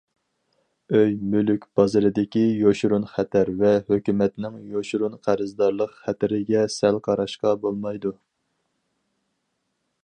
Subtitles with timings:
[0.99, 8.17] ئۆي- مۈلۈك بازىرىدىكى يوشۇرۇن خەتەر ۋە ھۆكۈمەتنىڭ يوشۇرۇن قەرزدارلىق خەتىرىگە سەل قاراشقا بولمايدۇ.